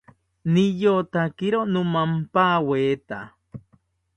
Niyotakiro 0.51 1.59
nomampaweta 1.73 3.19